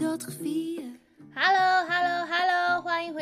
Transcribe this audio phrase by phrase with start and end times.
[0.00, 0.82] dat gevier.
[1.34, 1.79] Hallo!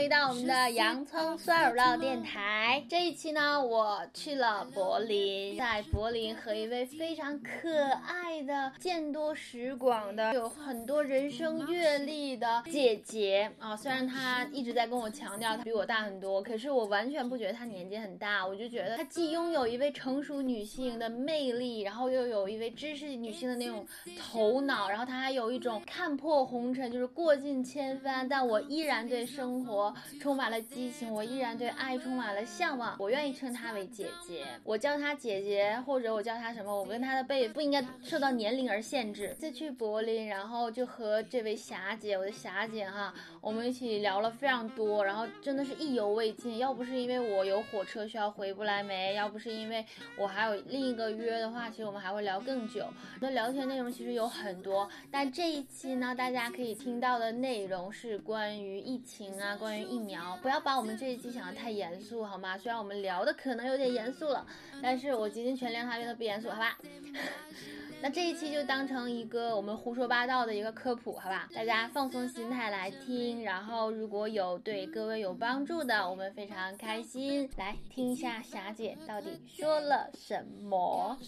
[0.09, 2.83] 回到我们的洋葱酸乳酪电台。
[2.89, 13.77] 这一期呢，我去了柏林，在柏林和一位非常可爱的、见多识广的、有很多人生阅历的姐姐啊。
[13.77, 18.47] 虽然她一直在跟我强调她比我大很多，可是我完全不觉得她年纪很大。
[18.47, 23.87] 我就觉得她既拥有一位成熟女性的魅力，然后又有一位知识女性的那种
[24.19, 28.27] 头脑，然后她还有一种看破红尘，就是过尽千帆。
[28.27, 32.97] 但我依然对生活充满了激情，我依然对爱充满了向往。
[32.99, 39.37] 我愿意称她为姐姐，我叫她姐姐，或者我叫她什么，我跟她的辈不应该受到年龄而限制。
[39.41, 46.59] 这去柏林，然后就和这位霞姐，我的霞姐哈，我们一起聊了非常多，然后真的是意犹未尽。
[46.59, 49.85] 要不是因为我有火车需要回不来梅，要不是因为
[50.17, 52.87] 我还有另一个约的话，其实我们还会聊更久。
[53.21, 57.89] 那聊天内容其实有很多，但这一期呢，大家可以听到的内容。
[57.91, 62.57] 是关于疫情啊，关于疫苗，不要把我们这一期想的太严肃，好吗？
[62.59, 64.47] 虽然我们聊的可能有点严肃了，
[64.83, 66.79] 但是我竭尽全力让它变得不严肃，好吧？
[68.01, 71.49] 那这一期就当成一个我们胡说八道的一个科普，好吧？
[71.53, 77.51] 大家放松心态来听，然后如果有对各位有帮助的，我们非常开心。
[77.57, 81.19] 来听一下霞姐到底说了什么。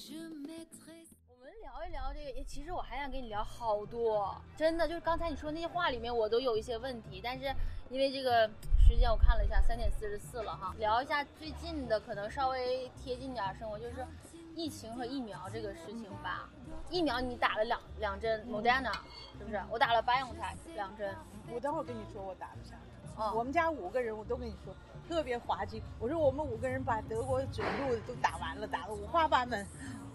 [1.80, 7.44] 聊一聊这个，其实我还想跟你聊好多，真的就是刚才你说那些话里面，我都有一些问题，但是
[7.88, 8.46] 因为这个
[8.78, 14.06] 时间我看了一下，三点四十四了哈，聊一下最近的，可能稍微贴近点生活，就是
[14.54, 16.50] 疫情和疫苗这个事情吧。
[16.90, 18.92] 疫苗你打了两两针，Moderna
[19.38, 19.58] 是不是？
[19.70, 21.14] 我打了 BioNTech 两针。
[21.50, 22.76] 我等会儿跟你说我打了啥。
[23.16, 24.74] 哦，我们家五个人，我都跟你说
[25.08, 25.82] 特别滑稽。
[25.98, 29.66] 我说我们五个人把德国准入都打完了，打的五花八门。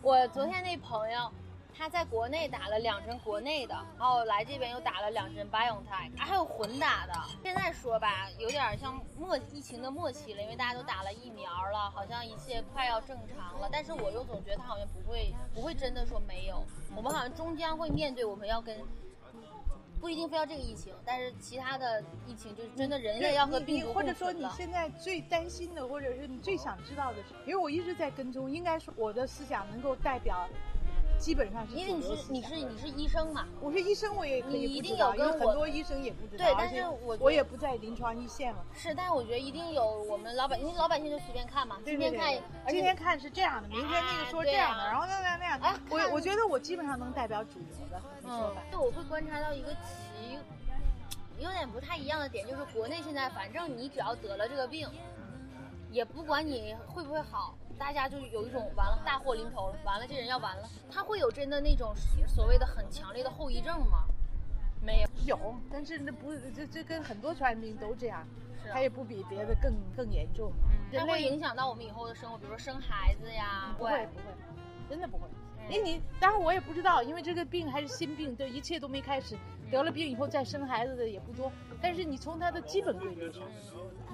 [0.03, 1.31] 我昨天那朋友。
[1.77, 7.13] 他在国内打了两针国内的，然后来这边又打了两针 BioNTech，还有混打的。
[7.43, 13.67] 现在说吧，有点像末疫情的末期了，因为大家都打了疫苗了，好像一切快要正常了。
[13.71, 16.63] 但是我又总觉得他好像不会，不会真的说没有。
[16.95, 18.79] 我们好像终将会面对，我们要跟
[19.99, 30.47] 不一定非要这个疫情，但是其他的疫情就是真的人类要和病毒或者说你现在最担心的，或者是你最想知道的是，因为我一直在跟踪，应该说我的思想能够代表。
[31.17, 33.47] 基本上是因为你是你是你是医生嘛？
[33.59, 36.45] 我是医生，我也可以一定有跟很多医生也不知道。
[36.45, 38.63] 对，但是我我也不在临床一线了。
[38.73, 41.77] 是，但是我觉得一定有我们老百姓，老百姓就随便看嘛。
[41.83, 42.33] 今天看，
[42.67, 45.59] 今天看是这样的，明天那个说这样的，然后那那那样。
[45.59, 48.61] 啊，我我觉得我基本上能代表主流的说法。
[48.71, 50.37] 就我会观察到一个奇，
[51.39, 54.87] 有点不太一样的点，就是国内现在反正你只要得了这个病，
[55.91, 57.55] 也不管你会不会好。
[57.77, 60.69] 大家就有一种完了，大祸临头了，完了这人要完了。
[60.89, 61.93] 他会有真的那种
[62.27, 64.05] 所谓的很强烈的后遗症吗？
[64.81, 68.25] 没有，有，但是那不这这跟很多传染病都这样，
[68.71, 70.51] 它也不比别的更更严重。
[70.93, 74.23] 它会影响到我们以后的生活，比如说生孩子呀，不会不会，
[74.89, 75.27] 真的不会。
[75.67, 79.35] 哎，你当然我也不知道，因为这个病还是新病，这一切都没开始。
[79.71, 83.41] 得了病以后再生孩子的也不多，但是你从它的基本规律上，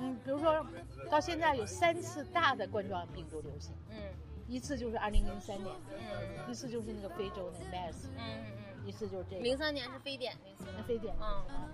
[0.02, 0.66] 嗯，比如说
[1.10, 3.98] 到现在有三次大的冠状病毒流行，嗯，
[4.48, 8.46] 一次就是二零零三年，嗯，一次就是那个非洲那个 MERS，嗯嗯
[8.84, 9.42] 嗯，一次就是这个。
[9.42, 11.70] 零三年是非典那次，非典，嗯。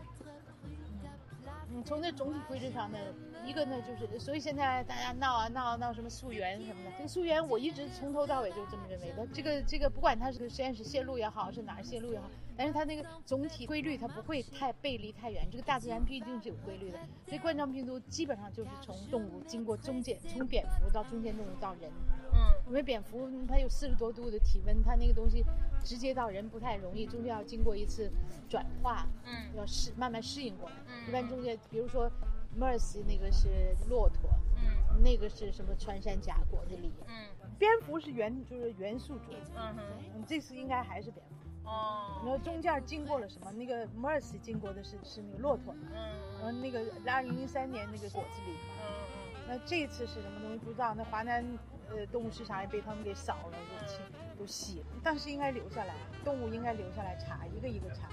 [1.69, 2.97] 嗯，从这总体规制上呢，
[3.45, 9.27] 一个呢就是，所以现在大家闹啊闹啊闹什么溯源什么的，这个溯源我一直从头到尾就这么认为的。
[9.33, 15.47] 这个这个不管它是实验室泄露也好，是哪儿泄露也好，但是它那个总体规律它不会太背离太远。
[15.51, 16.97] 这个大自然毕竟是有规律的。
[17.25, 21.91] 所以冠状病毒基本上就是从动物经过中间，从蝙蝠到中间动物到人。
[22.33, 25.45] 嗯，因为蝙蝠它有四十多度的体温，它那个东西
[25.83, 28.11] 直接到人不太容易，中间要经过一次
[28.49, 30.75] 转化，嗯，要适慢慢适应过来。
[30.87, 31.57] 嗯，一般中间。
[31.69, 32.11] 比如说
[32.59, 41.35] ，MERS 那个是骆驼，嗯，那个是什么穿山甲果子狸，嗯，蝙蝠是元就是元素主，嗯哼，这次应该还是蝙蝠，
[41.67, 43.51] 哦，然后中间经过了什么？
[43.51, 45.95] 那个 MERS 经过的是是那个骆驼，嗯，
[46.41, 48.87] 然后那个二零零三年那个果子狸，嗯
[49.35, 50.39] 嗯，那这次是什么？
[50.41, 50.95] 东西不知道？
[50.95, 51.45] 那华南
[51.89, 53.99] 呃动物市场也被他们给扫了，都清
[54.39, 55.93] 都洗了，但是应该留下来，
[56.23, 58.09] 动物应该留下来查一个一个查。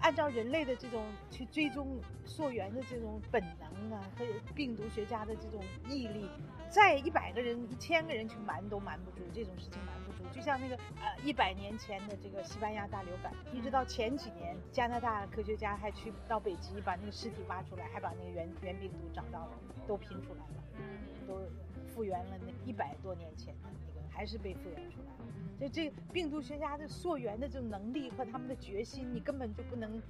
[0.00, 4.24] 按照人类的这种去追踪溯源的这种本能啊，和
[4.54, 6.28] 病毒学家的这种毅力，
[6.70, 10.28] 再一百个人、一千个人去瞒都瞒不住，这种事情瞒不住。
[10.32, 19.52] 就像那个呃一百年前的这个西班牙大流感，一直到前几年，加拿大科学家还去到北极把那个尸体挖出来，还把那个原原病毒找到了，
[19.86, 20.62] 都拼出来了，
[21.26, 21.40] 都
[21.86, 25.24] 复原了那一百多年前的那个，还是被复原出来了。
[25.58, 30.02] 所以，这病毒学家的溯源的这种能力和他们的决心，你根本就不能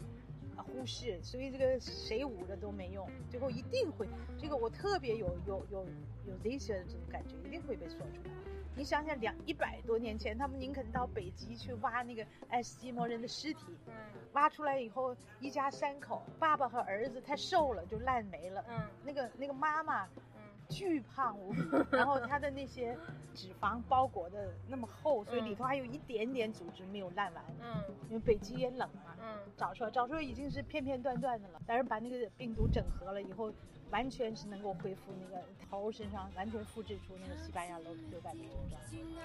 [0.56, 5.86] 忽视，所以这个谁捂着都没用，最后一定会，这个我特别有有有
[6.26, 8.30] 有这些的这种感觉，一定会被说出来。
[8.78, 13.92] 你想想，两一百多年前，他们宁肯到北极去挖那个爱斯基摩人的尸体，嗯。
[14.32, 18.86] 挖出来以后，一家三口，爸爸和儿子太瘦了就烂没了，嗯。
[19.02, 20.42] 那个那个妈妈嗯。
[20.68, 22.94] 巨胖无比，然后她的那些
[23.34, 27.82] 脂肪包裹的那么厚，所以里头还有一点点组织没有烂完，嗯。
[28.10, 29.38] 因为北极也冷嘛，嗯。
[29.56, 33.50] 找出来找出来已经是片片段段的了，但是把那个病毒整合了以后。
[33.90, 38.80] 完全是能够恢复那个头身上完全复制出那个西班牙流流感的症状，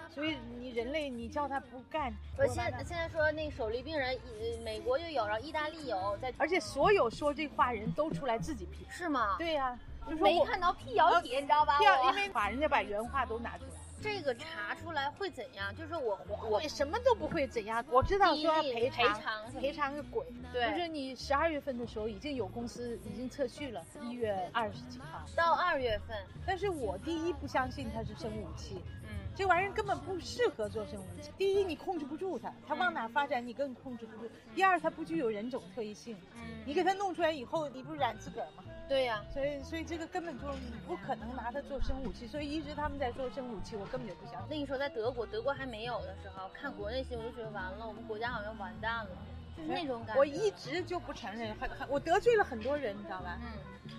[0.09, 9.35] 所以你人类你叫他不干，我现在现在说那个手梨病人，呃，美国就有，然后意大利有，在而且所有说这话人都出来自己批，是吗？
[9.37, 9.77] 对呀、
[10.07, 11.77] 就说没我看到辟谣帖，你知道吧？
[11.79, 15.73] 辟谣，因为把人家把原话都拿出来，这个查出来会怎样？
[15.75, 17.83] 就是我我我什么都不会怎样。
[17.89, 20.25] 我知道说赔赔偿，赔偿个鬼。
[20.51, 25.23] 对就是你十二月份的时候已经有公司已经测序了，一月二十几号。
[25.35, 31.31] 到二月份，但是我第一不相信它是生物武器，嗯这玩意儿根本不适合做生物武器。
[31.37, 36.17] 第一，你控制不住它，它往哪发展你更控制不住；第二，它不具有人种特异性，
[36.65, 38.63] 你嗯，给它弄出来以后，你不是染自个儿吗？
[38.91, 40.45] 对呀、所以，所以这个根本就
[40.85, 42.27] 不可能拿它做生物武器。
[42.27, 44.49] 所以一直他们在做生物武器，我根本就不相信。
[44.49, 49.11] 那个时候在德国，德国还没有的时候，看国内新闻就觉得完了，我们国家好像完蛋了，
[49.55, 50.19] 就是那种感觉。
[50.19, 53.39] 我一直就不承认，很很我得罪了很多人，你知道吧？
[53.41, 53.47] 嗯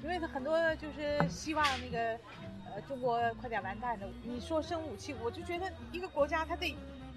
[0.03, 2.19] 因为很多就是希望那个，
[2.67, 4.07] 呃，中国快点完蛋的。
[4.23, 6.77] 你说生武器，我就觉得一个国家它得，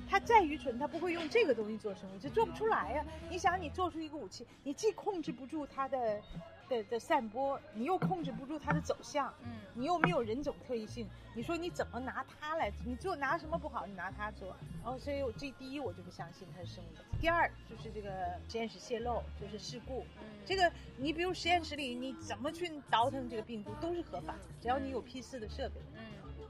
[0.10, 6.22] 他再愚蠢，他不会用这个东西做生物，就，做不出来呀、你想，你做出一个武器，你既控制不住它的
[6.70, 12.72] 的的散播，你又控制不住它的走向，嗯你又没有人种特异性，你说你怎么拿它来？
[12.86, 14.56] 你做拿什么不好，你拿它做。
[14.84, 17.04] 然后，所以我这第一我就不相信它是生物的。
[17.20, 20.06] 第二就是这个实验室泄露，就是事故。
[20.22, 25.82] 嗯，这个你比如实验室里你怎么去倒腾这个病毒都是合法的，只要你有 P 四的设备。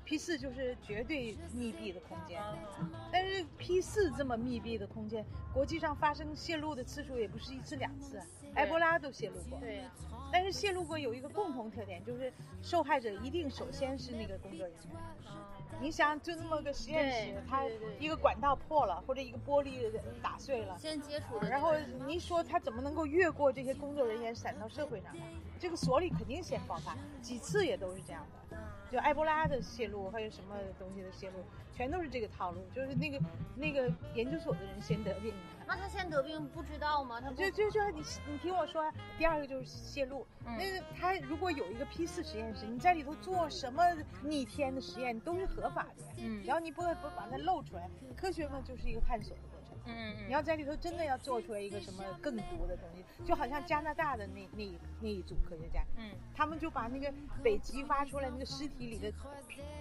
[0.06, 2.40] 嗯 P 四就是绝对密闭的空间，
[2.80, 9.60] 嗯但是 P 四这么密闭的空间，国际上发生泄露的次数也不是一次两次，啊埃博拉都泄露过。
[9.60, 9.92] 对呀、
[10.32, 12.32] 但是泄露过有一个共同特点，就是
[12.62, 14.84] 受害者一定首先是那个工作人员。
[15.26, 15.32] 嗯
[15.82, 17.66] 你想，就那么个实验室，它
[18.00, 19.92] 一个管道破了，或者一个玻璃
[20.22, 21.74] 打碎了，先接触的，然后
[22.08, 25.22] 你说他怎么能够越过这些工作人员闪到社会上来？
[25.60, 28.58] 这个所里肯定先爆发，几次也都是这样的。
[28.90, 31.44] 嗯就埃博拉的泄露，还有什么东西的泄露，
[31.74, 33.20] 全都是这个套路，就是那个
[33.56, 35.34] 那个研究所的人先得病。
[35.68, 37.20] 那他先得病不知道吗？
[37.20, 40.26] 他就就就你你听我说啊，第二个就是泄露。
[40.46, 43.84] 嗯那个他如果有一个 P 四实验室，你在里头做什么
[44.22, 49.36] 逆天的实验都是合法的，嗯只要你不不把它露出来，科学嘛就是一个探索。
[49.86, 54.72] 嗯你要在里头真的要做出来一个什么更毒的东西，就好像加拿大的那那
[55.02, 56.10] 那一组科学家，嗯。
[56.36, 59.12] 他们就把那个北极挖出来那个尸体里的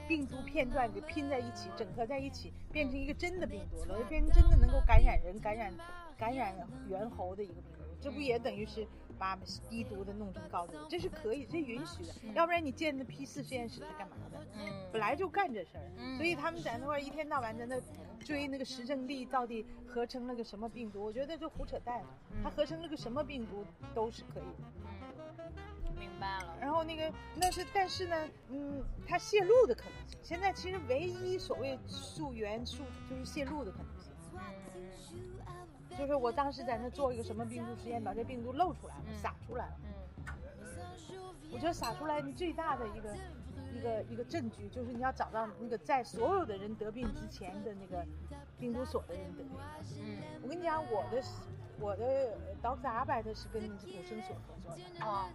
[0.06, 5.72] 病毒片段给拼在一起，整合在一起，变成一个真的病毒了，变成真的能够感染人、感染
[6.16, 6.54] 感染
[6.88, 7.84] 猿猴的一个病毒。
[8.00, 8.86] 这不也等于是
[9.18, 10.74] 把低毒的弄成高毒？
[10.88, 12.12] 这是可以，这允许的。
[12.34, 14.38] 要不然你建的 P 四实验室是干嘛的？
[14.56, 17.80] 嗯本来就干这事儿，嗯所以他们在那块儿一天到晚在那
[18.24, 22.00] 追那个石正丽到底合成了个什么病毒，我觉得就胡扯淡。
[22.42, 24.68] 他合成了个什么病毒都是可以的。
[25.86, 26.56] 嗯，明白了。
[26.60, 33.93] 然后那个那是但是呢，嗯，它泄露的可能性，现在其实唯一所谓溯源溯就是泄露的可能性。
[35.94, 39.72] 嗯就是我当时在那做一个什么病毒实验，把这病毒露出来了，嗯撒出来了。
[39.84, 39.94] 嗯
[41.52, 43.16] 我觉得撒出来你最大的一个
[43.72, 48.04] 一个一个证据，就是你要找到那个在所有的人得病之前的那个
[48.58, 49.52] 病毒所的人得病。
[50.00, 51.22] 嗯我跟你讲，我的
[51.78, 55.28] 我的 Doctor 阿白的是跟普生所合作的，啊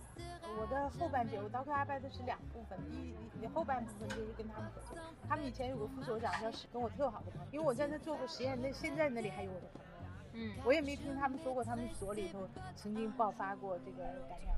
[0.59, 4.97] 我的后半截我 Doctor 阿白的是两部分，第一你后半部分就是跟他们合作。
[5.27, 9.88] 他们以前有个副所长叫史，跟我特好的朋友，因为我在那做过实验，那现在那里还有我的朋友。
[10.33, 14.55] 嗯，我也没听他们说过，他们所里头曾经爆发过这个感染。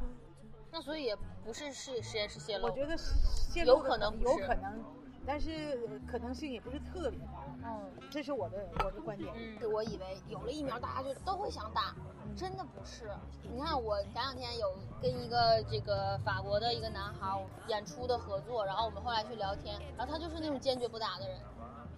[0.71, 2.67] 那所以也不是是实验室泄露。
[2.67, 4.83] 我觉得泄露有可能有可能，
[5.25, 7.43] 但是可能性也不是特别大。
[7.63, 9.33] 嗯这是我的我的观点。
[9.37, 11.95] 嗯，我以为有了疫苗，大家就都会想打，
[12.35, 13.09] 真的不是。
[13.43, 14.67] 你看，我前两天有
[15.01, 21.37] 跟一个这个法国的一个男孩演出的合作，然后我们后来去聊天，然后他就是那种坚决不打的人。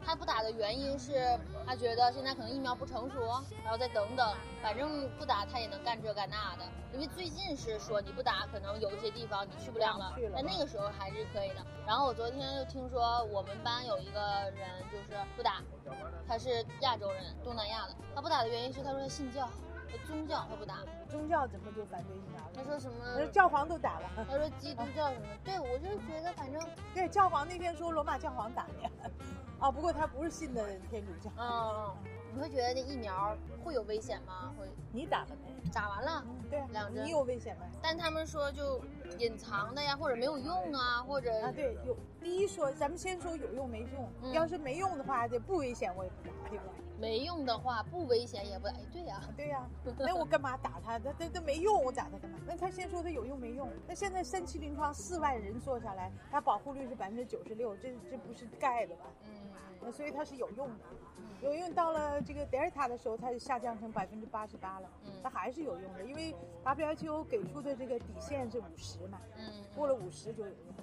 [0.05, 3.22] 他不打的原因是他觉得现在可能疫苗不成熟，
[3.63, 6.63] 然后再等等，反正不打他也能干这干那的。
[6.93, 11.65] 因为最近是说你不打，可能有一些地方你去不了了但那个时候还是可以的。
[11.88, 14.19] 然后我昨天又听说我们班有一个
[14.55, 15.62] 人就是不打，
[16.27, 19.50] 他是亚洲人，东南亚的，他不打的原因是他说他信教。
[20.07, 22.51] 宗教他不打，宗教怎么就反对疫苗了？
[22.55, 23.05] 他说什么？
[23.13, 24.10] 他说教皇都打了。
[24.27, 25.27] 他说基督教什么？
[25.43, 26.60] 对我就觉得反正
[26.95, 29.12] 对教皇那天说罗马教皇打的，
[29.63, 31.32] 啊，不过他不是信的天主教。
[31.39, 31.96] 嗯，
[32.36, 34.53] 你会觉得那疫苗会有危险吗？
[34.60, 34.67] 会？
[34.91, 35.72] 你打了没？
[35.72, 36.25] 打完了。
[36.50, 37.05] 对，两针。
[37.05, 37.65] 你有危险吗？
[37.82, 38.82] 但他们说就
[39.20, 41.96] 隐藏的呀，或者没有用啊，或者啊，对，有。
[42.22, 44.34] 第一说，咱们先说有用没用。
[44.34, 46.74] 要是没用的话，这不危险我也不打，对不对？
[47.03, 48.75] 没用的话，不危险也不哎。
[48.93, 49.67] 对呀，对呀。
[50.00, 50.98] 那我干嘛打他？
[50.98, 52.39] 他他他没用，我打他干嘛？
[52.48, 53.69] 那他先说他有用没用？
[53.86, 59.03] 那现在三期临床四万人做下来，他保护率是百分之九十六，这这不是盖的吧？
[59.25, 59.51] 嗯。
[59.81, 60.75] 那所以它是有用的。
[61.41, 64.89] 有用到了这个德尔塔的时候，它就下降成百分之八十八了。
[65.03, 66.33] 嗯，它还是有用的，因为
[66.63, 69.19] WHO 给出的这个底线是五十嘛。
[69.36, 69.43] 嗯，
[69.75, 70.74] 过了五十就有用，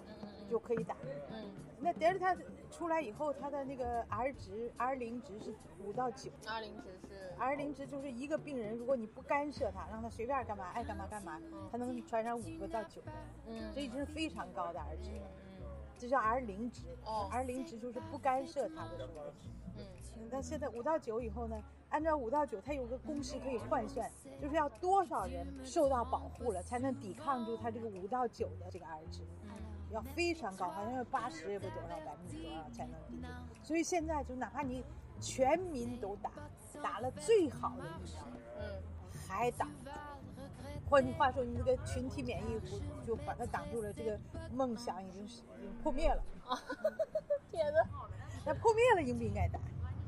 [0.51, 0.97] 就可以打。
[1.31, 2.37] 嗯，那德尔塔
[2.71, 6.31] 出来以后，它的那个 R 值 R 零值是五到九。
[6.47, 11.41] R 零值是 R 零值就是一个病人，如果你不干涉他，让他随便干嘛爱干嘛干嘛，
[11.71, 13.11] 他能传染五个到九个。
[13.47, 15.31] 嗯，这已经是非常高的 R 值了。
[15.97, 16.87] 这叫 R 零值。
[17.05, 19.33] 哦，R 零值就是不干涉他的时候。
[20.31, 21.57] 那现在五到九以后呢？
[21.89, 24.09] 按照五到九，它有个公式可以换算，
[24.41, 29.23] 就是要多少人受到保护了，才能抵抗住它这个五到九的这个 R 值，
[29.91, 32.95] 要非常高，好像要八十也不多少百分之多少才能。
[33.63, 34.85] 所以现在就哪怕你
[35.21, 36.31] 全民都打，
[36.83, 38.23] 打了最好的疫苗，
[38.59, 38.83] 嗯，
[39.27, 39.69] 还打，
[40.89, 42.61] 换句话说，你这个群体免疫
[43.07, 44.19] 就把它挡住了，这个
[44.53, 46.57] 梦想已经是已经破灭了啊。
[47.51, 47.81] 天哪！
[48.47, 49.59] 那破灭了应不应该打？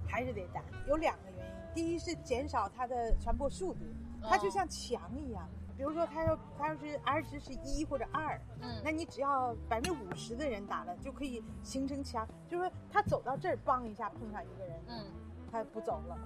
[0.06, 1.52] 还是得打，有两个原因。
[1.74, 3.80] 第一是减少它的传播速度，
[4.22, 5.48] 它就像墙一样。
[5.82, 12.24] 比如说，他要他要是 R 值是一或者二，嗯，那你只要百分之五十的人打了，就可以形成墙。
[12.48, 15.04] 就是说，他走到这儿，梆一下碰上一个人，嗯，
[15.50, 16.16] 他不走了。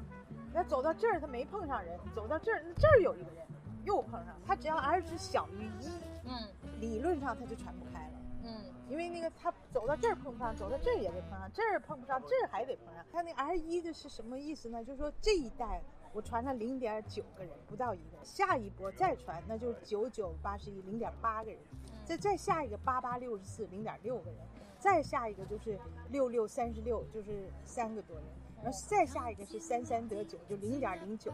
[0.53, 3.47] 那走到这儿，他没碰上人，走到这儿，那这儿有一个人，
[3.87, 4.37] 又碰上。
[4.47, 5.89] 他只要 R 值小于一，
[6.27, 6.47] 嗯，
[6.79, 8.13] 理论上他就传不开了。
[8.45, 8.53] 嗯
[8.89, 13.03] 因为那个他走到这儿碰不上，走到这儿也得碰上，这儿碰不上，这儿还得碰上。
[13.11, 14.85] 他那 R 一的是什么意思呢？
[14.85, 15.81] 就是说这一代
[16.17, 21.61] 我传了零点九个人，不到一个，下一波再传那就是九九八十一零点八个人，
[22.07, 24.41] 再再下一个八八六十四零点六个人，
[24.79, 28.25] 再下一个就是六六三十六就是三个多人，
[28.63, 31.31] 然后再下一个是三三得九就零点零九，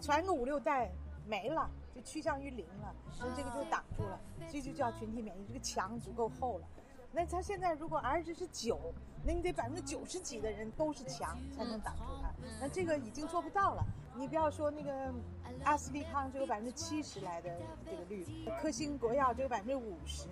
[0.00, 0.90] 传个五六代
[1.26, 1.70] 没了。
[1.94, 3.62] 就趋向于零了，那这个就。
[3.70, 4.18] 挡住了，
[4.50, 6.66] 这就叫群体免疫，这个墙足够厚了。
[7.12, 8.78] 那他现在如果 R 值是九，
[9.22, 12.02] 那你得百分之九十几的人都是墙才能挡住。
[12.21, 12.21] 它，
[12.60, 13.84] 那这个已经做不到了。
[14.14, 15.12] 你不要说那个
[15.64, 17.50] 阿斯利康只有百分之七十来的
[17.84, 18.26] 这个率，
[18.60, 20.26] 科兴国药只有百分之五十。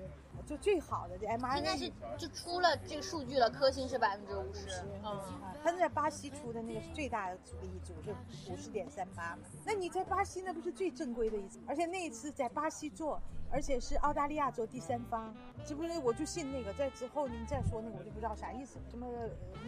[0.47, 8.11] 就最好的这 mRNA 应该是就出了这个数据了，科兴是百分之五十，嗯啊，他在巴西出的那个是最大的阻力一组是
[8.51, 13.21] 五十点三八嘛，那你在巴西那不是最正规的一次，而且那一次在巴西做。
[13.53, 16.73] 而且是澳大利亚做第三方，这不是我就信那个。
[16.75, 18.79] 在之后您再说那个，我就不知道啥意思。
[18.89, 19.07] 什么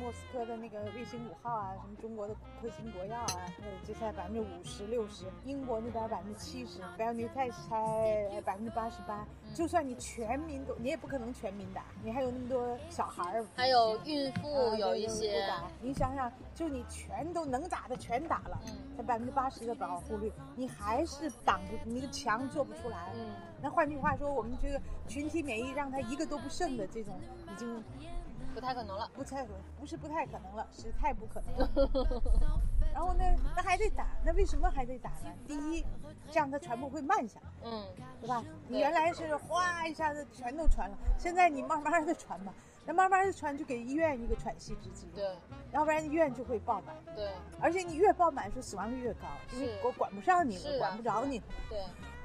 [0.00, 3.46] 莫斯科的那个卫星五号啊，什么中国的科兴国药啊，
[3.86, 5.24] 这才百分之五十六十。
[5.44, 9.26] 英国那边百分之七十，BioNTech 才百分之八十八。
[9.52, 15.44] 就算你全民都，你也不可能全民打，你还有那么多小孩儿，还有孕妇有一些。
[15.80, 18.60] 你想想，就你全都能打的全打了，
[18.96, 23.12] 才百分之八十的保护率，你还是挡不，你的墙做不出来。
[23.60, 27.18] 那换句话说，我们这个群体免疫让它一个都不剩的这种，
[27.50, 27.82] 已经
[28.54, 29.10] 不太可能了。
[29.14, 32.22] 不太可，不是不太可能了，是太不可能了。
[32.92, 33.24] 然后呢，
[33.56, 35.32] 那还得打，那为什么还得打呢？
[35.46, 35.82] 第一，
[36.30, 37.86] 这样它传播会慢下来，嗯，
[38.20, 38.44] 对吧？
[38.68, 42.52] 你原来是哗一下子全都传了，现在你慢慢的传吧，
[42.84, 45.24] 那慢慢的传就给医院一个喘息之机，对，
[45.72, 51.78] 要不然医院就会爆满，对，而且你越爆满，是死亡率越高，因为我管不上你了，管不着你，对。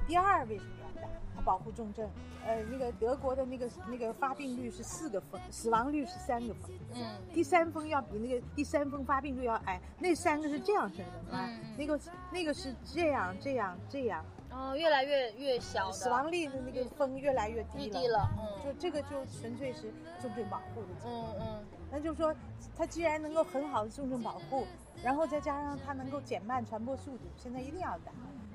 [0.08, 1.08] 第二，为什么要打？
[1.36, 2.10] 它保护重症。
[2.46, 6.72] 呃，那个德国的那个那个发病率是四个峰，死亡率是三个峰。
[6.94, 7.06] 嗯。
[7.34, 11.60] 第三峰要比那个第三峰发病率要矮，那三个是这样式的，嗯。
[11.78, 12.00] 那个
[12.32, 14.26] 那个是这样这样这样。
[14.52, 15.92] 哦，越来越越小。
[15.92, 18.00] 死亡率的那个峰越来越低了。
[18.00, 18.30] 低了。
[18.38, 18.66] 嗯。
[18.66, 20.88] 就这个就纯粹是重症保护的。
[21.06, 21.66] 嗯嗯。
[21.92, 22.36] 那就是说，
[22.76, 24.66] 它既然能够很好的重症保护，
[25.04, 28.12] 然后再加上它能够减慢传播速度，现在一定要打。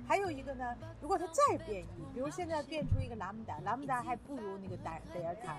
[0.07, 5.57] 还有一个呢，如果它再变异，比如现在变出一个拉姆达，拉姆达还不如那个德德尔塔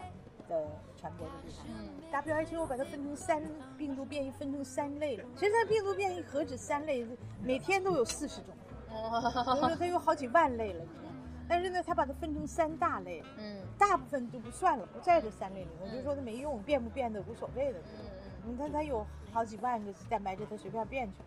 [0.48, 1.66] 的传播的厉害。
[1.68, 3.42] 嗯，WHO 把它分成三
[3.78, 5.24] 病毒变异，分成三类了。
[5.36, 7.08] 现在病毒变异何止三类，
[7.42, 8.54] 每天都有四十种，
[8.94, 10.86] 哦，它有好几万类了。
[11.48, 15.70] 但是呢，它把它分成三大类，嗯，大部分都不算了，不在这三类里。
[15.82, 17.80] 我就说它没用，变不变的无所谓的。
[18.46, 21.26] 你看它有好几万个蛋白质，它随便变去了。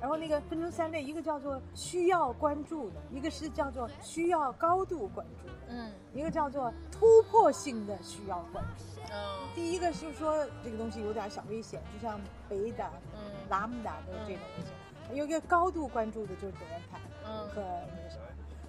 [0.00, 8.84] 然后那个分成三类，一个叫做需要关注的，一个是叫做需要高度关注的，嗯一个叫做突破性的需要关注。
[9.12, 13.20] 嗯第一个是说这个东西有点小危险，就像贝塔、嗯
[13.50, 15.16] 拉姆达都是这种危险。
[15.16, 17.07] 有一个高度关注的就是德尔塔嗯
[17.48, 17.62] 和
[17.96, 18.22] 那个什么，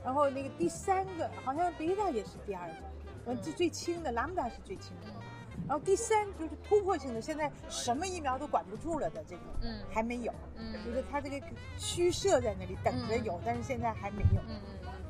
[0.03, 2.77] 然后那个第三个好像贝塔也是第二种，
[3.25, 5.07] 呃，这最轻的拉姆达是最轻的。
[5.67, 11.45] 然后第三就是突破性的，现在什么疫苗都管不住了的这种，嗯还没有，嗯就是它这个
[11.77, 14.41] 虚设在那里等着有，但是现在还没有。
[14.47, 14.55] 嗯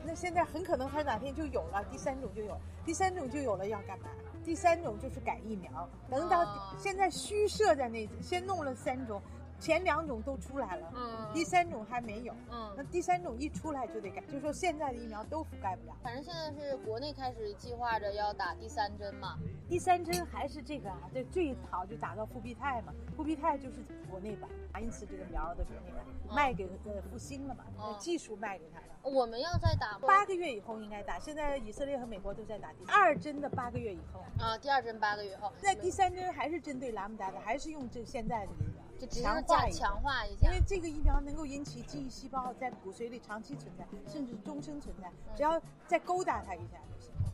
[0.06, 4.08] 那现在很可能它哪天就有了，第三种就有了，第三种就有了要干嘛？
[4.44, 9.22] 第三种就是改疫苗，等到哦现在虚设在那，先弄了三种，
[9.59, 15.95] 前两种都出来了，嗯第三种还没有，嗯那嗯，第三种一出来就得改，就说现在的疫苗都覆盖不了。
[16.01, 19.37] 反正现在是国内开始计划着要打第三针嘛。
[19.67, 23.77] 第三针还是这个啊，这最好就打到复必泰嘛，复必泰就是
[24.09, 24.49] 国内版，
[24.81, 28.85] 因此这个苗的国内版卖给呃复兴了嘛，哦技术卖给他了。
[29.03, 34.21] 我们要再打八个月以后应该打，现在以色列和美国都在打第二针的八个月以后。
[34.37, 39.88] 啊，第二针八个月后，那第三针还是针对拉姆达的，还是用这现在的疫苗，就只是强化加一下。
[39.88, 40.60] 强化一下因为。
[40.68, 46.77] 这个疫苗能够引起记忆细胞在骨髓里长期存在，甚至终生存在，只要再勾搭它一下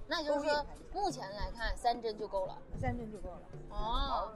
[0.07, 2.57] 那也就是说，目前来看三针就够了。
[2.79, 3.41] 三针就够了。
[3.69, 4.31] 哦，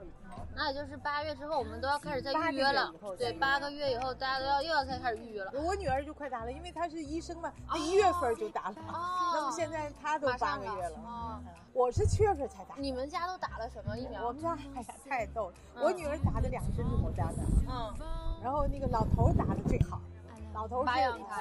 [0.54, 2.92] 那也就是八月之后，我们都要开始再预约了。
[3.16, 5.52] 对，八个月以后，大家都要又要再开始预约了。
[5.54, 12.74] 我女儿就快打了，因为她是医生嘛，她一月份就打了，哦那么现在她都八个月了，哦嗯我是七月份才打。
[12.78, 14.32] 你们家都打了什么疫苗我？
[14.32, 17.36] 们家哎呀太逗了，嗯我女儿打的两针是莫扎的，
[17.68, 17.94] 嗯，
[18.42, 20.00] 然后那个老头打的最好，
[20.52, 20.86] 老头儿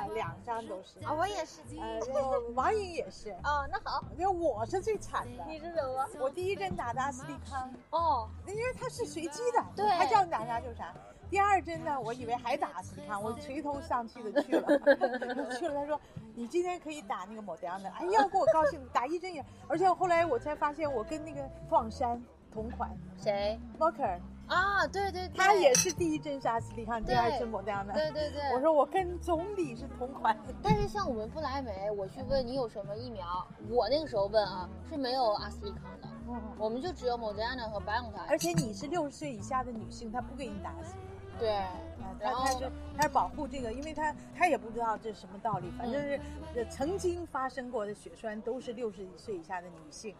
[0.07, 1.61] 是两张都是，啊，我也是。
[1.79, 5.43] 呃，然后王颖也是，啊， 那好，因为我是最惨的。
[5.47, 6.07] 你是什么？
[6.19, 10.93] 我第一针打的阿斯利康，哦，因为它是随机的，对他叫你打啥就啥。
[11.29, 14.67] 第二针呢，我以为还打阿斯利康，我垂头丧气的去了，
[15.57, 15.75] 去了。
[15.75, 15.99] 他说
[16.35, 19.43] 你今天可以打那个某德的，哎呀，给我高兴，打一针也。
[19.67, 27.93] 而且后来我才发现，我跟那个放山同款谁？，Walker，啊，对对对，他也是第一针是阿斯利康，第二针某德的。
[27.93, 28.41] 对对对。
[28.53, 30.37] 我说我跟总理是同款。
[30.61, 38.25] 但是像我们不来梅，我去问你有什么疫苗，我那个时候问啊是没有阿斯利康的，嗯我们就只有莫德纳和 BioNTech。
[38.27, 40.73] 而且你是六十岁以下的女性，她不给你打。
[41.37, 41.71] 对，啊，
[42.19, 46.19] 然后他他是他是保护这个，因为他他也不知道这是什么道理，反正是、
[46.55, 50.13] 呃曾经发生过的血栓都是六十岁以下的女性，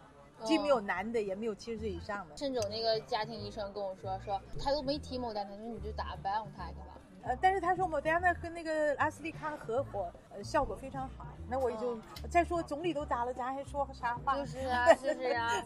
[0.44, 2.38] 既没有男的，也没有七十岁以上的。
[2.38, 6.99] 甚至有那个家庭医生跟我说，说他都没提莫德纳，他说你就打 BioNTech 吧。
[7.24, 11.26] 呃，但是他说莫德纳和那个阿斯利康合伙，呃，效果非常好。
[11.52, 14.38] 那我也就、再说总理都打了，咱还说啥话？
[14.38, 15.66] 就是啊，就是啊。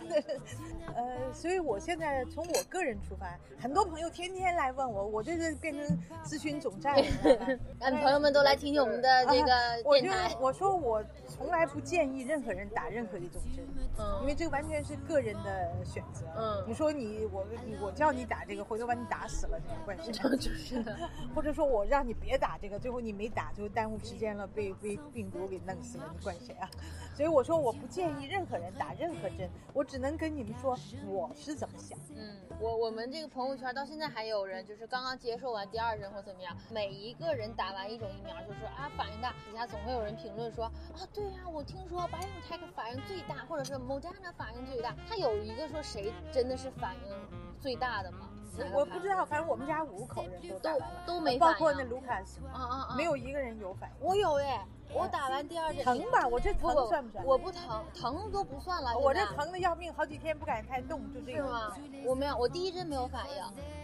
[0.96, 3.28] 呃，所以我现在从我个人出发，
[3.62, 5.86] 很多朋友天天来问我，我这是变成
[6.24, 7.04] 咨询总站了。
[7.82, 10.36] 让朋友们都来听听我们的这个啊 我就电台。
[10.40, 13.66] 我说我从来不建议任何人打任何一种针，
[14.00, 16.26] 嗯因为这个完全是个人的选择。
[16.38, 20.14] 嗯你说你我你我叫你打这个，回头把你打死了，你怪谁？
[20.14, 20.98] 就是的。
[21.44, 26.70] 或者说我让你别打这个，最后你没打，最后耽误时间了，被被病毒给弄死了，你怪谁啊？
[27.14, 30.74] 所以我说我不建议任何人打任何针，我只能跟你们说
[31.06, 32.00] 我是怎么想。
[32.16, 40.72] 嗯，我我们这个朋友圈到现在还有人就是刚刚接受完第二针或怎么样，每一个人打完一种疫苗就说啊反应大，底下总会有人评论说啊
[41.14, 48.30] 对呀、我听说 BioNTech 反应最大，或者是某家长反应最大，他有一个说谁真的是反应最大的吗？
[48.74, 52.96] 我不知道，反正我们家五口人都打完了，都都没包括那卢卡斯，啊啊啊！
[52.96, 54.06] 没有一个人有反应。
[54.06, 56.28] 我有哎，我打完第二针疼吧？
[56.28, 57.26] 我这疼算不算？
[57.26, 58.98] 我不疼，疼都不算了。
[58.98, 61.38] 我这疼的要命，好几天不敢太动，就这个。
[61.38, 61.76] 是吗？
[62.06, 63.44] 我没有，我第一针没有反应，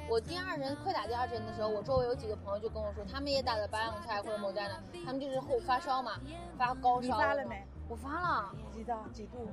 [0.10, 6.14] 我第二针快打第二针的时候，我周围有几个朋友就跟我说，他们也打的白养菜或者某站的，他们就是后发烧嘛，
[6.58, 7.08] 发高烧。
[7.08, 7.66] 你发了没？
[7.88, 8.94] 我发了，几度？
[9.12, 9.48] 几度？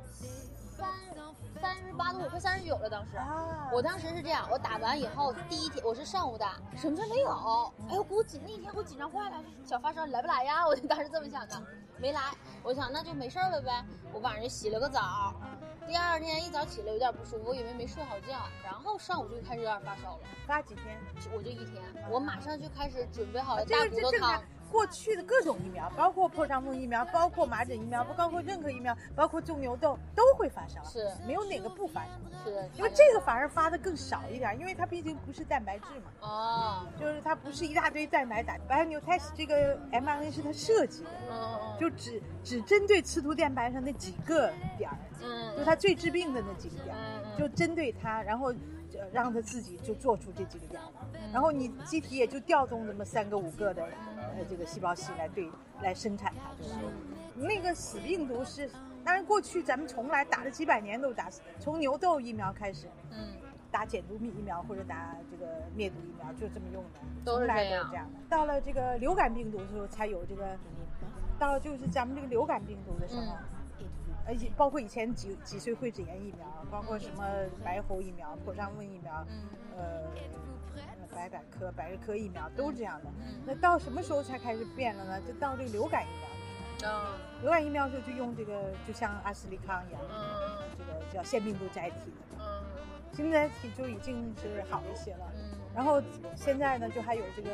[0.76, 0.86] 三
[1.60, 2.88] 三十八度，快三十九了。
[2.88, 7.30] 当时，啊我当时是这样，我打完以后第一天我是上午打，什么事没有。
[7.88, 10.66] 哎呦，给我紧那天给我紧张坏了，小发烧来不来呀？
[10.68, 11.62] 我就当时这么想的，
[11.98, 12.20] 没来。
[12.62, 13.84] 我想那就没事了呗。
[14.12, 15.34] 我晚上就洗了个澡，
[15.86, 20.20] 第二天一早起来有点不舒服，我以为没睡好觉，然后上午就开始有点发烧了。
[20.46, 20.98] 发几天？
[21.32, 24.42] 我就一天，我马上就开始准备好了大骨头汤。
[24.70, 32.10] 过去的各种疫苗，包括破伤风疫苗，包括麻疹疫苗，包括任何疫苗，包括种牛痘都会发烧，是没有哪个不发烧。
[32.44, 38.56] 是因为这个反而发的更少一点，因为它毕竟不是蛋白质嘛，哦，就是它不是一大堆蛋白打。
[38.68, 48.52] 白牛胎这个 mRNA 是它设计的，嗯嗯就只只针对刺突蛋白上那几个点儿，嗯就它最致病的那几个点儿，就针对它，然后
[49.06, 55.48] 呃让他自己就做出这几个点儿，嗯然后你机体也就调动这么三个五个的呃这个细胞系来对
[55.82, 56.90] 来生产它，对吧？
[57.36, 58.68] 那个死病毒是，
[59.04, 62.86] 当然过去咱们从来打了几百年都打死，从牛痘疫苗开始。
[63.10, 63.28] 嗯
[63.68, 68.18] 打减毒疫苗或者打这个灭毒疫苗，就这么用的，都是从来这样都是这样的。
[68.30, 70.56] 到了这个流感病毒的时候，才有这个，
[71.38, 73.44] 到了就是咱们这个流感病毒的时候，嗯
[74.26, 77.24] 而且包括以前脊脊髓灰质炎疫苗，包括什么
[77.64, 79.44] 白喉疫苗、破伤风疫苗，嗯
[79.76, 80.02] 呃，
[81.14, 83.10] 白百科、百日科疫苗都是这样的。
[83.20, 85.20] 嗯那到什么时候才开始变了呢？
[85.26, 92.38] 就到这个流感疫苗嗯流感疫苗的时候就用这个，就像阿斯利康一样，嗯这个叫腺病毒载体的。
[92.40, 92.44] 嗯
[93.12, 95.32] 现在体就已经是好一些了。
[95.36, 96.02] 嗯然后
[96.34, 97.50] 现在呢，就还有这个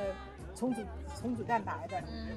[0.54, 0.80] 重组
[1.16, 2.36] 重组蛋白的，嗯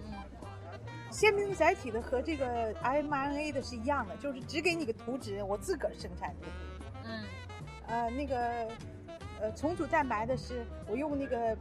[1.15, 7.05] 腺病毒载体的和这个 mRNA 的是一样的，就是只给你个图纸，我自个儿生产就可以。
[7.05, 7.23] 嗯。
[7.87, 8.67] 呃，那个
[9.39, 11.57] 呃重组蛋白的是我用那个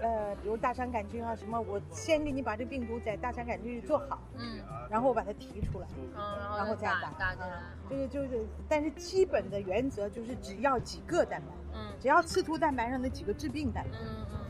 [0.00, 4.58] 呃，比如大肠杆菌啊什么，我先给你把这病毒在大肠杆菌里做好，嗯。
[4.88, 7.00] 然后我把它提出来，嗯，然后再打。
[7.02, 11.92] 打打进来，这个就是，但是基本的原则就是只要几个蛋白，嗯。
[12.00, 13.98] 只要刺突蛋白上的几个致病蛋白。
[13.98, 14.43] 嗯嗯，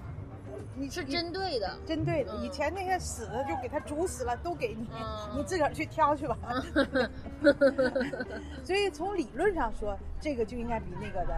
[0.77, 2.43] 你是针对的，针对的，嗯。
[2.45, 5.19] 以前那些死的就给它煮死了，都给你，嗯。
[5.39, 6.37] 你自个儿去挑去吧。
[8.65, 11.35] 所以从理论上说，这个就应该比那个的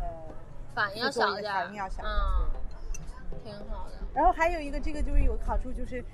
[0.00, 0.06] 呃，
[0.74, 6.04] 反应要小一点儿，反应要小嗯，挺好的，然后还有一个这个就是有好处就是，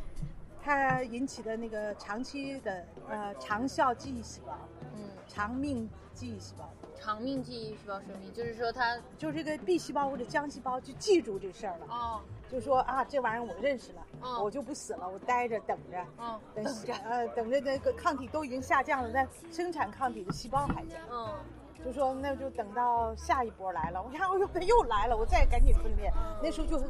[0.62, 4.52] 它引起的那个长期的呃长效记忆细胞、
[4.94, 14.42] 嗯，长命记忆细胞，长命记忆细胞生命，就是说它就这个 B 细胞或者浆细胞就记住这事儿了，哦就说啊这玩意儿我认识了，嗯。
[14.42, 16.04] 我就不死了，我待着等着。
[16.18, 16.40] 嗯。
[16.54, 21.28] 等呃等着那个抗体都已经下降了，但生产抗体的细胞还在，嗯。
[21.84, 26.82] 就说那就等到下一波来了，我看我又它又来了，我再赶紧分裂，那时候就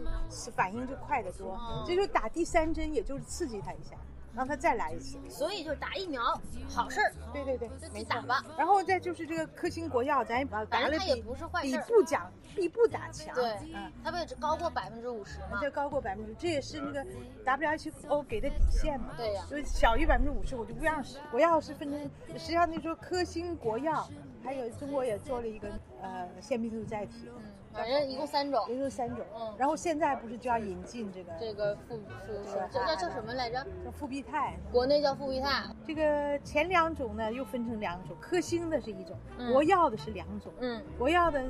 [0.57, 1.85] 反应就快得多嗯。
[1.87, 3.97] 这就打第三针，也就是刺激它一下，
[4.39, 5.19] 让他再来一次。
[5.29, 6.23] 所以就是打疫苗
[6.69, 8.45] 好事儿，对对对，没打吧。
[8.57, 13.35] 然后再就是这个科兴国药，咱也打反了比正它也不是坏比事儿，不讲比不打强。
[13.35, 13.93] 对嗯。
[14.05, 15.59] 它不也只高过百分之五十吗？
[15.61, 17.05] 这高过百分之，这也是那个
[17.45, 19.15] WHO 给的底线嘛。
[19.17, 21.19] 对呀就是小于百分之五十我就不让使。
[21.33, 22.01] 国药是分成，
[22.39, 24.09] 实际上那时候科兴国药，
[24.45, 25.69] 还有中国也做了一个
[26.01, 29.25] 呃腺病毒载体，嗯，反正一共三种，一共三种。
[29.39, 32.37] 嗯然后现在不是就要引进这个这个复复对
[32.73, 33.65] 这叫叫什么来着？
[33.85, 34.57] 叫复必泰？
[34.71, 35.65] 国内叫复必泰。
[35.87, 40.53] 这个前两种呢又分成两种，科兴的是一种，嗯国药的是两种。
[40.61, 41.45] 嗯国药的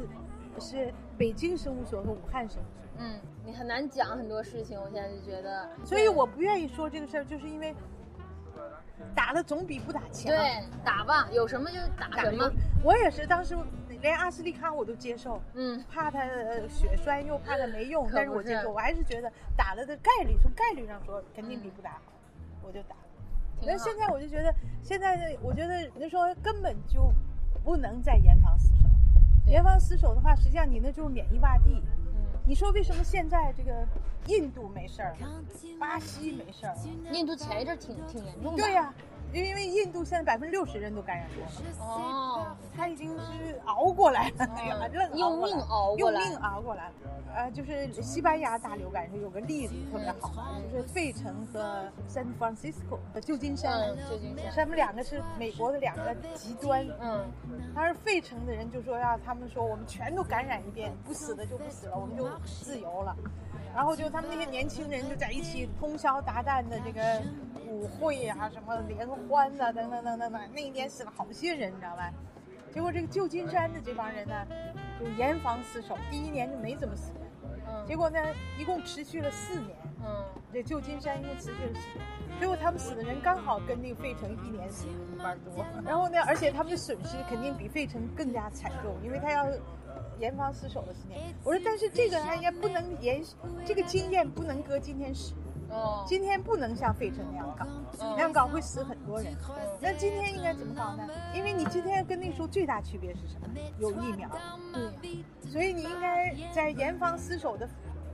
[0.58, 2.88] 是北京生物所和武汉生物所。
[3.00, 5.68] 嗯，你很难讲很多事情，我现在就觉得。
[5.84, 7.74] 所以我不愿意说这个事儿，就是因为
[9.14, 10.26] 打了总比不打强。
[10.26, 12.50] 对打吧，有什么就打打什么。
[12.82, 13.56] 我也是，当时
[14.00, 22.12] 连阿斯利康我都接受，嗯怕它呃血栓又怕它没用，但是我接受，我还是觉得打了的概率，从概率上说肯定比不打好，
[22.62, 22.96] 我就打
[23.60, 27.12] 那现在我就觉得，现在的我觉得人说根本就
[27.64, 28.88] 不能再严防死守，
[29.50, 31.82] 严防死守的话，实际上你那就是免疫洼地。
[32.14, 33.84] 嗯，你说为什么现在这个
[34.26, 35.16] 印度没事儿，
[35.80, 36.76] 巴西没事儿？
[37.10, 38.62] 印度前一阵儿挺挺严重的。
[38.62, 38.94] 对呀、
[39.32, 41.50] 因为印度现在百分之六十人都感染过了。
[41.80, 46.92] 哦，他已经是熬过来了， 用命熬过来用命熬过来了。
[47.34, 54.50] 呃，就是西班牙大流感时有个例子特别好，就是费城和 San Francisco 和旧金山，嗯，旧金山。
[54.56, 56.86] 他们两个是美国的两个极端。
[57.00, 57.24] 嗯
[57.74, 63.14] 但是费城的人就说要他们说我们全都感染一遍，不死的就不死了，我们就自由了。
[63.78, 67.22] 然后就他们那些年轻人就在一起通宵达旦的这个
[67.64, 72.12] 舞会啊，什么联欢呐、等等等等等，那一年死了好些人，你知道吧？
[72.74, 74.34] 结果这个旧金山的这帮人呢，
[74.98, 77.24] 就严防死守，第一年就没怎么死过，
[77.88, 78.20] 结果呢，
[78.58, 79.74] 一共持续了四年。
[80.04, 85.64] 嗯这旧金山一共持续了四年，结果他们死的人刚好跟那个费城一年死的一半多。
[85.84, 89.58] 然后呢，而且他们的损失肯定比费城更加惨重，因为他要呃
[90.18, 91.20] 严防死守了四年。
[91.44, 93.22] 我说，但是这个还也不能延，
[93.66, 95.34] 这个经验不能搁今天使，
[95.70, 97.66] 哦今天不能像费城那样搞，
[98.00, 99.34] 嗯那样搞会死很多人。
[99.80, 101.08] 那今天应该怎么搞呢？
[101.34, 103.48] 因为你今天跟那时候最大区别是什么？
[103.78, 104.28] 有疫苗，
[105.02, 107.68] 对，所以你应该在严防死守的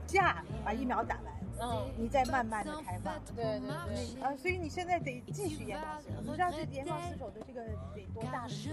[0.07, 1.34] 下把疫苗打完。
[1.61, 3.13] 嗯，你再慢慢的开放。
[3.35, 4.21] 对对对。
[4.21, 7.61] 啊，所以你现在得继续研发丝绸，不知道这研发丝绸的这个
[7.93, 8.69] 得多大的事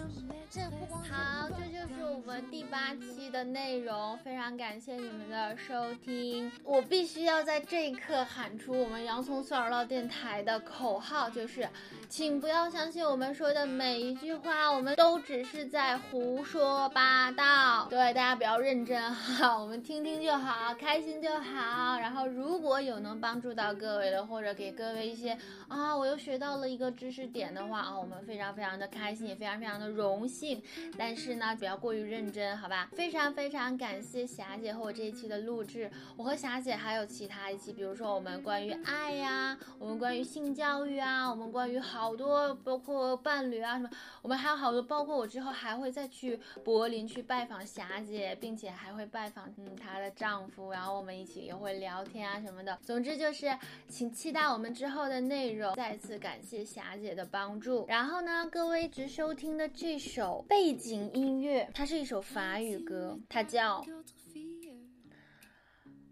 [1.08, 6.50] 好，这就是我们第八期的内容，非常感谢你们的收听。
[6.64, 11.68] 我必须要在这一刻喊出我们洋葱蒜儿唠电台的口号，就是，
[12.08, 17.86] 请不要相信我们说的每一句话，我们都只是在胡说八道。
[17.88, 21.98] 对，大家不要认真哈，我们听听就好，开心就好。
[21.98, 25.36] 然后如果如果有能帮助到各位的，或者给各位一些
[25.68, 30.62] 啊，我又学到了一个知识点的话啊，我们非常非常的开心，也非常非常的荣幸。
[30.96, 32.88] 但是呢，不要过于认真，好吧？
[32.96, 35.90] 非常非常感谢霞姐和我这一期的录制。
[36.16, 43.90] 我和霞姐还有其他一期，比如说我们关于爱呀，我们关于性教育啊，我们关于好多，包括伴侣啊什么，
[44.22, 52.78] 我们还有好多，包括我之后还会再去柏林去拜访霞姐，并且还会拜访嗯她的丈夫，然后我们一起也会聊天啊什么的。
[52.82, 53.56] 总之就是，
[53.88, 55.74] 请期待我们之后的内容。
[55.74, 57.84] 再次感谢霞姐的帮助。
[57.88, 63.84] 然后呢，各位一直收听的这首背景音乐，它是一首法语歌，它叫。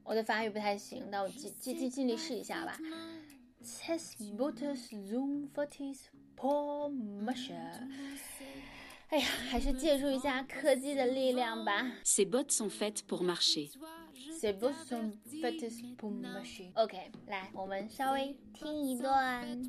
[0.03, 2.77] 我的法语不太行，那我尽尽尽尽力试一下吧。
[3.63, 7.55] Ces bottes sont faites pour marcher
[9.11, 11.93] 哎呀，还是借助一下科技的力量吧。
[12.05, 13.71] Ces bottes sont faites pour marcher.
[14.40, 15.64] Ces bottes sont faites
[15.98, 16.72] pour marcher.
[16.76, 16.96] OK，
[17.28, 19.62] 来，我们稍微听一段。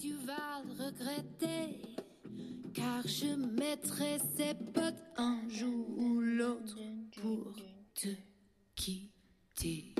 [0.00, 1.80] Tu vas regretter,
[2.72, 6.78] car je mettrai ces bottes un jour ou l'autre
[7.20, 7.54] pour
[7.94, 8.08] te
[8.74, 9.94] quitter.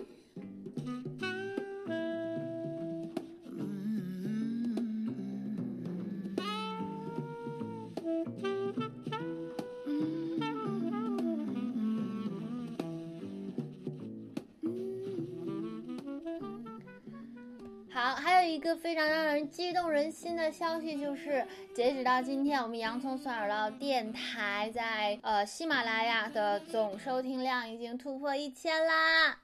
[18.58, 29.38] 一个非常让人激动人心的消息，就是截止到今天，我们洋葱蒜耳捞电台在呃喜马拉雅的总收听量已经突破一千啦。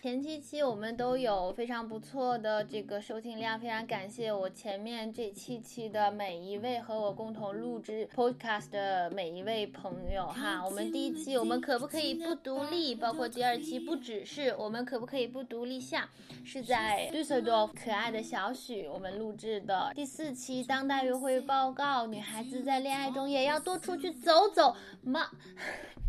[0.00, 10.64] 前七期我们都有非常不错的这个收听量，非常感谢我前面这七期的每一位和我共同录制 podcast 的每一位朋友哈。
[10.64, 12.94] 我们第一期我们可不可以不独立？
[12.94, 16.08] 包括第二期不只是我们可不可以不独立下，
[16.44, 25.28] 是在 Düsseldorf 可爱的小许我们录制的第四期当代约会报告，女孩子在恋爱中也要多出去走走嘛。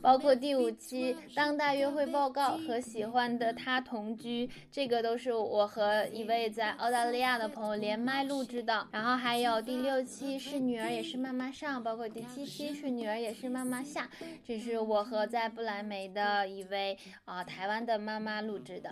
[0.00, 8.88] 包括第五期当代约会报告和喜欢的他同居，这个都是我和一位在澳大利亚的朋友连麦录制的。
[8.90, 14.10] 然后还有第六期是女儿也是妈妈上，包括第七期是女儿也是妈妈下，
[14.44, 18.90] 这是我和在不来梅的一位啊台湾的妈妈录制的，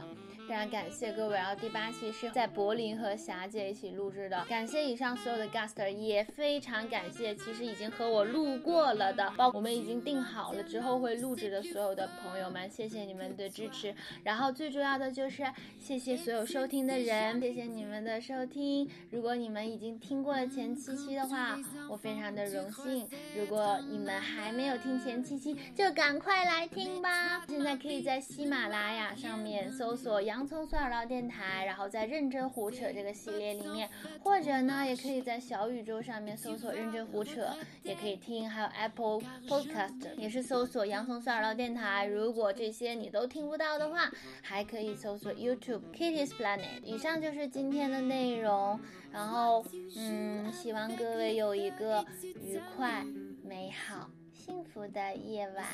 [0.49, 1.35] 非常感谢各位。
[1.35, 10.63] 然后第八期是在柏林和霞姐一起录制的，感谢以上所有的 guest，也非常感谢其实已经和我录过了的，包我们已经定好了。
[10.63, 13.95] 之后会录制的所有的朋友们，谢谢你们的支持。
[14.25, 15.45] 然后最重要的就是
[15.79, 18.89] 谢谢所有收听的人，谢谢你们的收听。
[19.11, 23.09] 如果你们已经听过了前七期的话，我非常的荣幸。
[23.37, 27.45] 如果你们还没有听前七期，就赶快来听吧。
[27.49, 33.89] 现在可以在喜马拉雅上面搜索“洋葱蒜耳道电台”，然后在“认真胡扯”这个系列里面，
[34.23, 37.49] 或者呢，也可以在小宇宙上面搜索“认真胡扯”，
[37.83, 38.49] 也可以听。
[38.49, 40.41] 还有 Apple Podcast 也是。
[40.51, 44.11] 搜索洋葱三耳道电台，如果这些你都听不到的话，
[44.43, 46.83] 还可以搜索 YouTube Kitty's Planet。
[46.83, 48.81] 以上就是今天的内容，
[49.13, 49.65] 然后
[49.97, 52.05] 嗯，希望各位有一个
[52.43, 53.05] 愉快、
[53.45, 55.65] 美好、幸福的夜晚。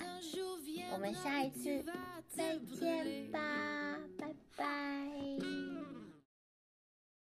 [0.93, 1.83] 我们下一次
[2.29, 4.67] 再见吧，拜拜。